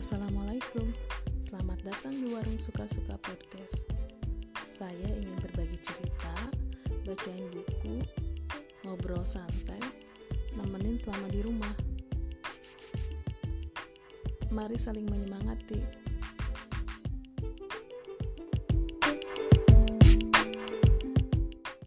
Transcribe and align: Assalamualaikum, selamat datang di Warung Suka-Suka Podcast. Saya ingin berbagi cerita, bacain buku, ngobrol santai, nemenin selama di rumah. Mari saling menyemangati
Assalamualaikum, 0.00 0.96
selamat 1.44 1.84
datang 1.84 2.16
di 2.16 2.32
Warung 2.32 2.56
Suka-Suka 2.56 3.20
Podcast. 3.20 3.84
Saya 4.64 4.96
ingin 4.96 5.36
berbagi 5.44 5.76
cerita, 5.76 6.32
bacain 7.04 7.44
buku, 7.52 8.00
ngobrol 8.88 9.20
santai, 9.28 9.76
nemenin 10.56 10.96
selama 10.96 11.28
di 11.28 11.44
rumah. 11.44 11.74
Mari 14.48 14.80
saling 14.80 15.04
menyemangati 15.04 15.99